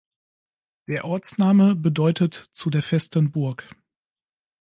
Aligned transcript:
Der 0.87 1.05
Ortsname 1.05 1.75
bedeutet 1.75 2.49
"zu 2.53 2.71
der 2.71 2.81
festen 2.81 3.31
Burg". 3.31 3.69